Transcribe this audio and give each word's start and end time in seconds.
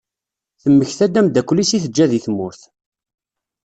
Temmekta-d 0.61 1.19
ameddakel-is 1.19 1.71
i 1.77 1.79
teǧǧa 1.83 2.05
deg 2.11 2.21
tmurt. 2.25 2.61